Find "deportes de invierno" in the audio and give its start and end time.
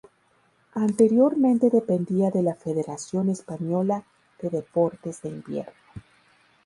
4.49-5.77